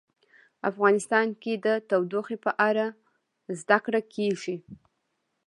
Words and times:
افغانستان 0.69 1.27
کې 1.41 1.53
د 1.65 1.67
تودوخه 1.89 2.35
په 2.45 2.51
اړه 2.67 2.85
زده 3.59 3.77
کړه 3.85 4.01
کېږي. 4.15 4.55